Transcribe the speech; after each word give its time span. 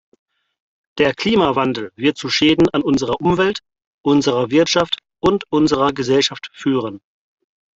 Der 0.97 1.13
Klimawandel 1.13 1.91
wird 1.95 2.17
zu 2.17 2.27
Schäden 2.27 2.67
an 2.69 2.81
unserer 2.81 3.21
Umwelt, 3.21 3.59
unserer 4.01 4.49
Wirtschaft 4.49 4.97
und 5.19 5.43
unserer 5.51 5.93
Gesellschaft 5.93 6.49
führen. 6.55 7.01